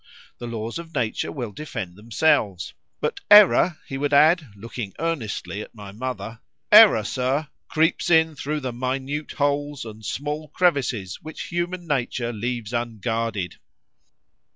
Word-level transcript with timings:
—The 0.39 0.47
laws 0.47 0.79
of 0.79 0.95
nature 0.95 1.31
will 1.31 1.51
defend 1.51 1.95
themselves;—but 1.95 3.19
error——(he 3.29 3.99
would 3.99 4.13
add, 4.15 4.47
looking 4.55 4.95
earnestly 4.97 5.61
at 5.61 5.75
my 5.75 5.91
mother)——error, 5.91 7.03
Sir, 7.03 7.49
creeps 7.67 8.09
in 8.09 8.35
thro' 8.35 8.59
the 8.59 8.73
minute 8.73 9.33
holes 9.33 9.85
and 9.85 10.03
small 10.03 10.47
crevices 10.47 11.21
which 11.21 11.49
human 11.49 11.85
nature 11.85 12.33
leaves 12.33 12.73
unguarded. 12.73 13.57